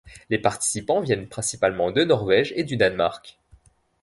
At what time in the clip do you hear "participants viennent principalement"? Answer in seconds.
0.39-1.91